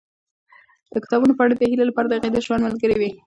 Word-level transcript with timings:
د 0.91 0.93
کتابونو 1.03 1.37
پاڼې 1.37 1.55
د 1.57 1.61
هیلې 1.71 1.85
لپاره 1.87 2.07
د 2.07 2.13
هغې 2.19 2.29
د 2.33 2.37
ژوند 2.45 2.65
ملګرې 2.67 2.95
وې. 2.97 3.09